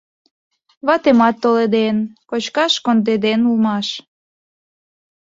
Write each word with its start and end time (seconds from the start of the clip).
Ватемат 0.87 1.35
толеден, 1.43 1.97
кочкаш 2.29 2.73
кондеден 2.85 3.39
улмаш. 3.49 3.87